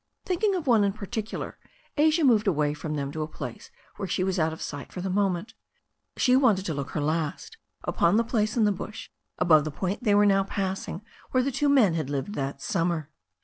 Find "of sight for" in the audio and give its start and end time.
4.51-4.99